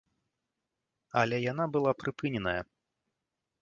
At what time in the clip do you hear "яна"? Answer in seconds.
1.51-1.65